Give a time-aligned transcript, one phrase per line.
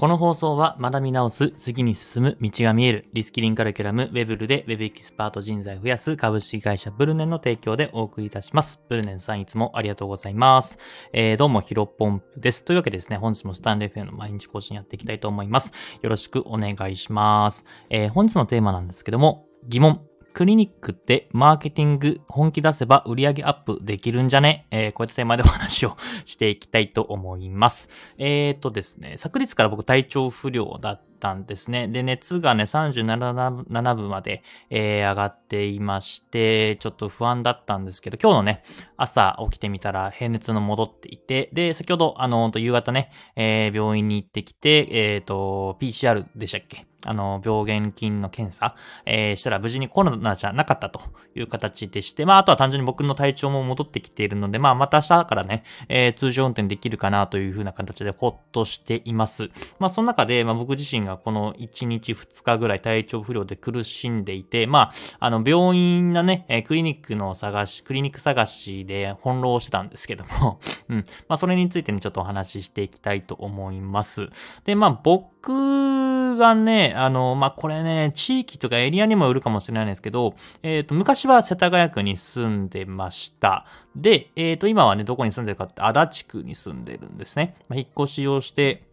[0.00, 8.82] この放送は学び直す、次に進む、道が見える、リスキリングカリキュラム、ウェブルで Web エキスパート人材を増やす株式会社ブルネンの提供でお送りいたします。
[8.88, 10.78] ブルネンさんいつもありがとうございます。
[11.12, 12.64] えー、どうもヒロポンプです。
[12.64, 15.74] というわけでですね、本日もスタンレー FM の毎日更新やっていきたいと思います。
[16.00, 17.66] よろしくお願いします。
[17.90, 20.09] えー、本日のテーマなんですけども、疑問。
[20.32, 24.66] クリニックってマーケティング本気出せば売り上げアップできるんじゃね？
[24.70, 27.90] えー、こういったテーマでお話をしていきたいと思います。
[28.18, 31.88] えーとですね、昨日から僕体調不良だったんですね。
[31.88, 38.62] で、熱がね、37分まで、えー、上がっていまして、ちょっと不安だったんですけど、今日のね、
[38.96, 46.89] 朝起きてみたら平熱の戻っていて、で、先ほど、あの、夕方ね、えー、病院に行ってきて、えっ、ー、と、PCR でしたっけ？
[47.04, 51.00] あの、病原菌の検査、えー、したら無事にコロナじゃなかったと
[51.34, 59.50] いう形でして、まあ、あとは単純に僕の体調も戻ってきているので、まあ、また明日からね、えー、通常運転できるかなというふうな形でほっとしています。
[59.78, 71.04] まあ、その中で、まあ、僕自身がこの1日2日ぐらい体調不良で苦しんでいて、まあ、あの、病院のね、えクリニックの探し、クリニック探しで翻弄してたんですけども、 うん。
[71.28, 74.28] まあ、それについてね、ちょっとお話ししていきたいと思います。
[74.64, 83.66] で、まあ、僕がね、あの、まあ、これね、地域とかエリアにもよるかもしれないんですけど、えっ、ー、と、昔は世田谷区に住んでました。
[83.96, 87.56] で、えっ、ー、と、今はね、どこに住んでるかって足立区に住んでるんですね。
[87.68, 88.89] まあ、引っ越しをして、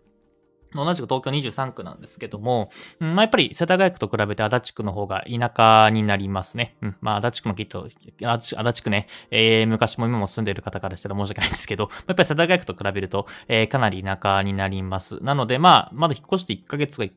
[0.74, 6.76] 同じく東京23区なんですけども、うん、まあ、やっぱり世田谷区と比べて足立区の方が田舎になりますね。
[6.82, 7.88] うん、まあ、足立区のきっと、
[8.24, 15.24] 足立区ね、えー、昔も今も住んでいる方からしたら申し訳ないんですけど、やっぱり世田谷区と比べると、えー、かなり田舎になります。
[15.24, 17.08] なので、まあ、まだ引っ越して1ヶ月が、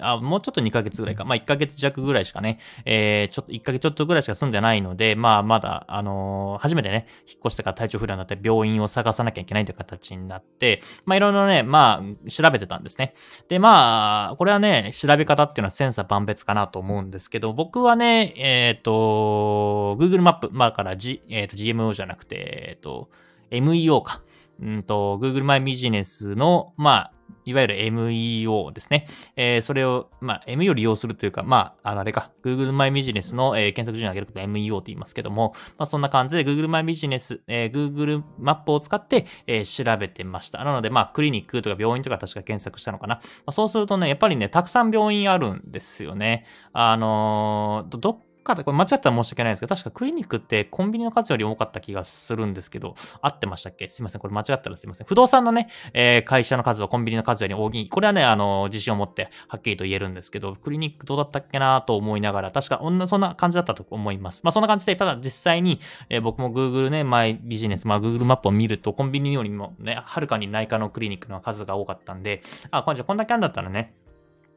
[0.00, 13.14] あ、もうちょっと2ヶ月ぐらいか、まあ、1ヶ月弱ぐらいしかね、えー、ちょっと1ヶ月ちょっとぐらいしか住んでないので、まあ、まだ、あのー、初めてね、引っ越してから体調不良になって病院を探さなきゃいけないという形になって、まあ、いろいろね、まあ、調べてたんですね。
[13.48, 22.36] で、まあ、これはね、調べ方っていうのは千差万別かなと思うんですけど、僕はね、えっ、ー、と、Google マップ、まあから、G えー、と GMO じゃなくて、
[22.68, 23.08] えっ、ー、と、
[23.50, 24.22] MEO か。
[24.60, 27.12] うんと、Google マイビジネスの、まあ、
[27.44, 29.06] いわゆる MEO ですね。
[29.36, 40.64] えー、それを、まあ、MEO を利用するというか、まあ、あれか、Google マイビジネスの、えー、検索順位を上げること MEO って言いますけども、まあ、そんな感じで Google マイビジネス、えー、Google マップを使って、えー、調べてました。
[40.64, 43.16] なので、まあ、クリニックとか病院とか確か検索したのかな。
[43.16, 46.46] まあ、そうするとね、やっぱりね、たくさん病院あるんですよね。
[46.72, 53.88] あのー、どかでこれ間違ったら申し訳ないですけど、確かクリニックってコンビニの数より多かった気がするんですけど、合ってましたっけ？
[53.88, 54.20] すいません。
[54.20, 55.06] これ間違ったらすいません。
[55.06, 57.88] 不動産のね、えー、会社の数はコンビニの数より大きい。
[57.88, 64.42] これはね、あの、自信を持ってはっきりと言えるんですけど、クリニックどうだったっけなと思いながら、確かそんな感じだったと思います。
[64.44, 73.94] まあそんな感じで、ただ実際に、えー、僕も Google ね、マイビジネス、まあ Google マップを見ると、コンビニよりもね、はるかに内科のクリニックの数が多かったんで、あ、こんじゃこんだけあんだったらね、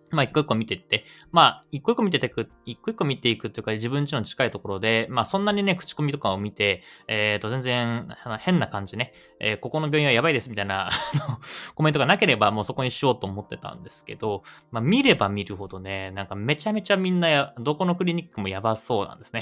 [0.10, 8.08] まあ、一個一個見てって、まあ、一個一個見ててく、一個一個見ていくっていうか、自分家の近いところで、まあ、そんなにね、口コミとかを見て、えっ、ー、と、全然、
[8.40, 10.90] 変な感じね、えー、ここの病院はやばいですみたいな
[11.76, 19.42] コメントがなければ、もうそこにしようと思ってたんですけど、まあ、見れば見るほどね、なんかめちゃめちゃみんな、どこのクリニックもやばそうなんですね。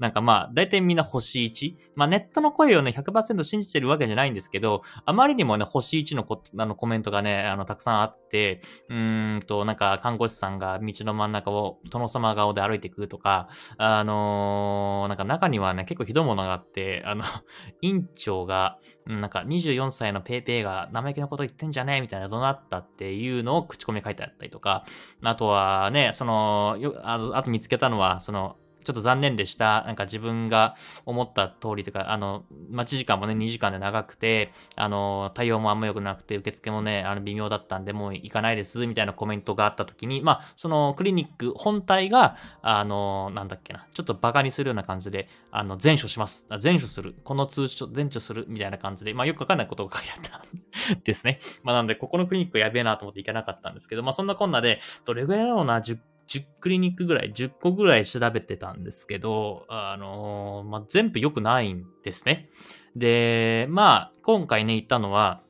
[0.00, 1.74] なんかまあ、大体みんな星1。
[1.94, 17.22] まあネットの声をね、100%信じてるわけじゃないんですけど、あまりにもね、星1のこあのコメントがね、あの、たくさんあって、うーんと、なんか看護師さんが道の真ん中を殿様顔で歩いていくとか、あのー、なんか中にはね、結構ひどいものがあって、あの、
[17.82, 21.96] 院長が、なんか24歳のペイペイが生意気なこと言ってんじゃね？
[21.96, 24.84] えみたいな怒鳴ったっていうのを口コミ書いてあったりとか、
[25.22, 29.84] あとはね、その、よああと見つけたのは、その、ちょっと残念でした。
[29.86, 30.76] なんか自分が
[31.06, 46.46] 思った通りとか、あの、待ち時間もね、2時間で長くて、あの、対応もあんま良くなくて、受付もね、あの、微妙だったんで、もう行かないです、みたいなコメントがあった時に、まあ、そのクリニック本体が、あの、なんだっけな、ちょっとバカにするような感じで、あの、全処します。
[46.58, 47.14] 全処する。
[47.24, 50.40] この通知全処する、みたいな感じで、まあ、よくわかんないことが書いてあっ
[50.88, 51.38] たん ですね。
[51.62, 55.98] まあ、なんで、ここのクリニックやべえなと思って行かなかったんですけど、まあ、そんなこんなで、どれぐらいだろうな、10
[56.30, 62.48] 10クリニックぐらい、10個ぐらい調べてたんですけど、あのー、まあ、全部良くないんですね。
[62.94, 65.42] で、まあ、今回ね、行ったのは、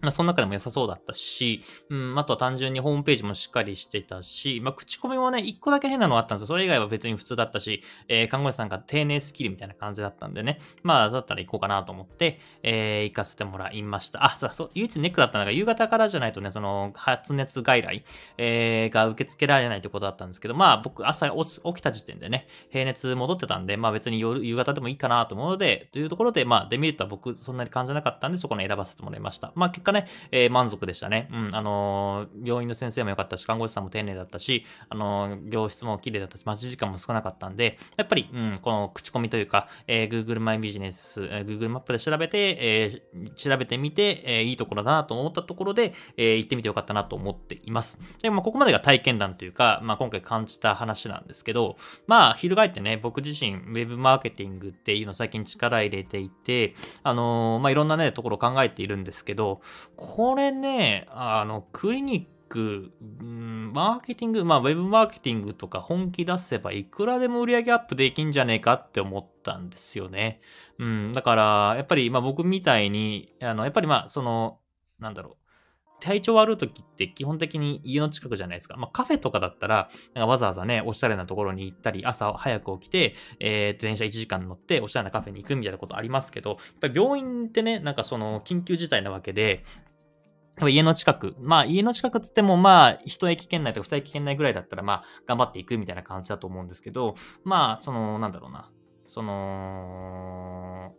[0.00, 6.46] まあ、その中でも良さそうだったし、うん、あとは単純にホームページもしっかりしてたし、まあ、口コミもね、一個だけ変なのあったんですよ。
[6.48, 14.24] それ以外は別に普通だったし、えー、看護師さんが丁寧スキルみたいな感じだったんでね、まあ、だったら行こうかなと思って、えー、行かせてもらいました。
[14.24, 18.04] あ、そう、唯一ネックだったのが、夕方からじゃないとね、その、発熱外来、
[18.36, 29.52] えー、が受け付けられないということだったんですけど、まあ、僕、朝起きた時点でね、平熱戻ってたんで、まあ別に夜、夕方でもいいかなと思うので、というところで、まあ、デメリットは僕、そんなに感じなかったんで、そこに選ばせてもらいました。
[29.54, 31.28] まあ、結果ね、えー、満足でしたね。
[31.32, 47.98] うん、あのー、病院の先生も良かったし、看護師さんも丁寧だったし、あのー、病室も綺麗だったし、待ち時間も少なかったんで、やっぱり、うん、この口コミというか、えー、Google マイビジネス、えー、Google マップで調べて、えー、調べてみて、えー、いいところだなと思ったところで、えー、行ってみてよかったなと思っています。
[48.22, 51.76] で、まあ、ここまでが体験談というか、まあ、今回感じた話なんですけど、
[52.06, 59.60] まあ、翻ってね、僕自身、ウェブマーケティングっていうのを最近力入れていて、あのー、まあ、いろんなね、ところを考えているんですけど、
[59.96, 70.40] これね、あの、クリニック、うん、マーケティング、まあ、ウェブマーケティングとか本気出せばいくらでも売り上げアップできんじゃねえかって思ったんですよね。
[70.78, 74.60] うん、だから、やっぱり、まあ僕みたいに、あの、やっぱりまあ、その、
[74.98, 75.47] なんだろう。
[76.00, 78.76] 体調悪い時って基本的に家の近くじゃないですか。
[78.76, 89.64] まあ、カフェとかだったら、なんかわざわざね、おしゃれなところに行ったり、朝早く起きて、えー、電車1時間乗って、おしゃれなカフェに行くみたいなことありますけど、やっぱり病院ってね、なんかその、緊急事態なわけで、
[90.68, 91.36] 家の近く。
[91.38, 97.14] まあ、家の近くつっても、まあ、一駅圏内とか二駅圏内ぐらいだったら、まあ、頑張っていくみたいな感じだと思うんですけど、
[97.44, 98.70] まあ、その、なんだろうな。
[99.06, 100.94] その、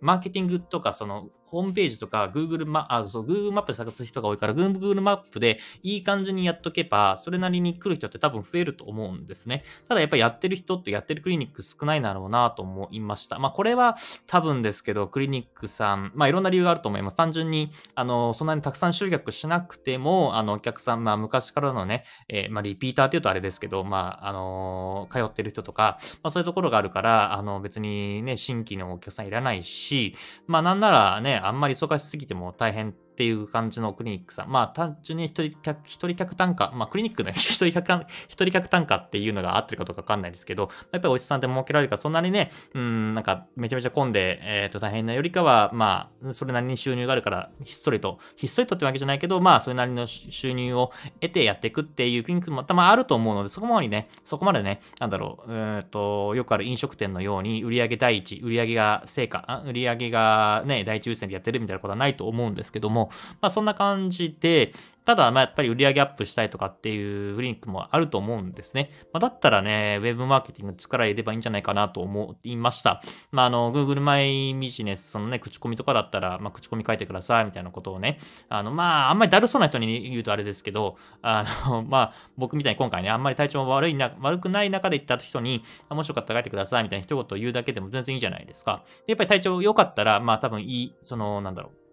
[0.00, 9.62] マーケティングとか、その、ホームページとか Google マあそう Google マップで探す人が多いから Google マップでいい感じにやっとけば、それなりに来る人って多分増えると思うんですね。
[9.88, 13.38] ただやっぱりやってる人ってやってるクリニック少ないだろうなと思いました。
[13.38, 13.96] まあこれは
[14.26, 17.16] 多分ですけど、クリニックさん、まあいろんな理由があると思います。
[17.16, 30.14] 単純に、あの、そんなにたくさん集客しなくても、あの、お客さん、まあ昔からのね、えー、まあリピーターって言うとあれですけど、まあ、あの通ってる人とか、まあそういうところがあるから、あの別にね、新規のお客さんいらないし、
[30.46, 34.48] まあなんならね、あんまり忙しすぎても大変っていう感じのクリニックさん。
[34.48, 63.07] まあ、単純に一人客、一人客単価、まあ、クリニックの 一人客、一人客単価っていうのが合ってるかどうかわかんないですけど、やっぱりお医者さんって儲けられるから、そんなにね、うん、なんか、めちゃめちゃ混んで、えっ、ー、と、大変なよりかは、まあ、それなりに収入があるから、ひっそりと、ひっそりとってわけじゃないけど、まあ、それなりの収入を得てやっていくっていうクリニックもたまあると思うので、そこまでね、そこまでね、なんだろう、えっ、ー、と、よくある飲食店のように、売上第一、売上が成果、売上がね、第一優先でやってるみたいなことはないと思うんですけども、
[63.40, 64.72] まあ、そんな感じで、
[65.08, 68.90] ただ、まあ、やっぱり売り上げアップしたいとかっていうクリニックもあると思うんですね。
[69.10, 73.00] まあ、だったらね、ウェブマーケティング力入れればいいんじゃないかなと思いました。
[73.32, 78.18] まあ、あの、Google マイビジネス、そのね、口コミとかだったら、まあ、口コミ書いてくださいみたいなことをね、
[78.50, 88.82] あの、まあ、あんまりだるそうな人に言うとあれですけど、あの、 まあ、僕みたいに今回ね、あんまり体調悪いな、悪くない中で言った人に、もしよかったら書いてくださいみたいな一言言うだけでも全然いいじゃないですか。
[89.06, 91.87] でやっぱり体調良かったら、まあ、多分いい、その、なんだろう。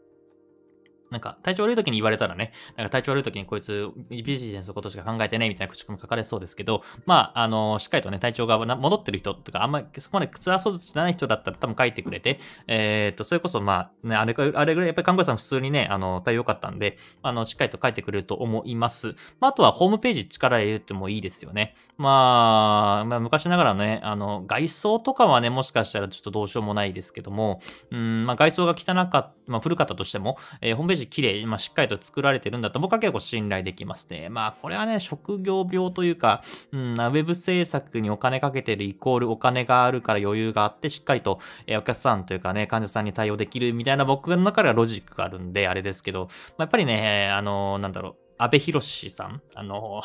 [1.12, 19.16] なんか、体調悪い時に言われたらね、なんか体調悪い時にこいつビジネスのことしか考えてね、みたいな口コミ書かれそうですけど、まあ、あの、しっかりとね、体調が戻ってる人とか、あんまりそこまで辛そうじゃない人だったら多分書いてくれて、えっ、と、それこそまあ、ね、あれあれぐらい、やっぱり看護師さん普通にね、あの、対応良かったんで、あの、しっかりと書いてくれると思います。
[19.40, 21.76] まあ、あとはホームページ力入れてもいいですよね。
[21.98, 27.60] まあ、まあ、昔ながらね、あの、外装とかはね、もしかしたらちょっとどうしようもないですけども、
[27.92, 34.30] うん、まあ、外装が汚かった、まあ、古かったとしても、えー、ホームページ綺麗、まあ、しっかりと作られてるんだと僕は結構信頼できますね。
[34.30, 50.02] まあこれはね、職業病というか、うん、ウェブ制作にお金かけてるイコールお金があるから余裕があって、しっかりと、えお客さんというかね、患者さんに対応できるみたいな僕の中ではロジックがあるんで、あれですけど、まあ、やっぱりね、あの、なんだろう、安倍博さん、あの、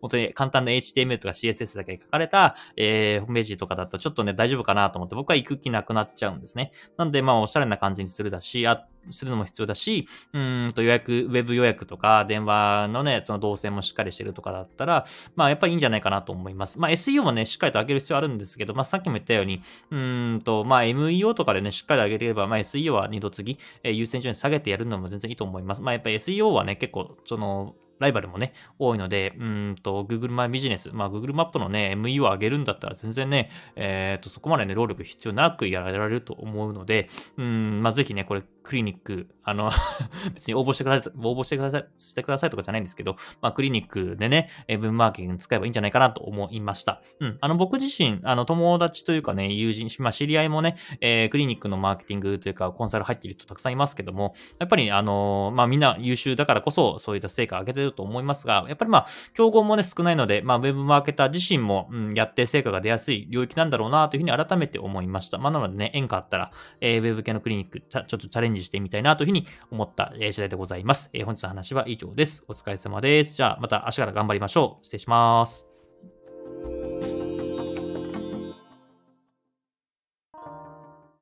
[0.00, 6.72] 本当に簡単な HTML とか CSS だけ書かれた、えー、ホームページとかだとちょっとね、大丈夫かなと思って僕は行く気なくなっちゃうんですね。
[6.96, 15.04] なんで、まあ、おしゃれな感じにするだし、あ、するのも必要だし、うんと予約、ウェブ予約とか、電話のね、その動線もしっかりしてるとかだったら、
[15.36, 16.78] まあ、やっぱりいいんじゃないかなと思います。
[16.78, 25.82] まあ、SEO もね、しっかりと上げる必要あるんですけど、まあ、さっきも言ったように、うんと、まあ、MEO とかでね、しっかり上げれば、まあ、SEO は二度次、えー、優先順位下げてやるのも全然いいと思います。
[25.82, 39.70] まあ、やっぱり SEO はね、結構、その、ライバルもね、多いので、うんと、Google マイビジネス、まあ、Google マップのね、ME を上げるんだったら全然ね、えっ、ー、と、そこまでね、労力必要なくやられると思うので、うん、まあ、ぜひね、これ、クリニック、あの
[40.34, 47.02] 別に応募してください、応募してください、してくださいとかじゃないんですけど、まあ、クリニックでね、ウェブマーケティング使えばいいんじゃないかなと思いました。
[47.20, 47.38] うん。
[47.40, 65.38] あの、僕自身、あの、友達というかね、友人、まあ、知り合いもね、えー、クリニックのマーケティングというか、コンサル入っている人たくさんいますけども、やっぱり、あの、まあ、みんな優秀だからこそ、そういった成果を上げてると思いますが、やっぱりまあ、競合もね、少ないので、まあ、ウェブマーケター自身も、うん、やって成果が出やすい領域なんだろうな、というふうに改めて思いました。
[65.38, 71.10] まあ、なのでね、縁があったら、えー、ウェブ系のクリニック、ちょっとチャレンジしてみたいな、というふうに思った次第でございます。
[71.12, 72.44] えー、本日の話は以上です。
[72.48, 73.34] お疲れ様です。
[73.34, 74.84] じゃあ、また明日から頑張りましょう。
[74.84, 75.66] 失礼します。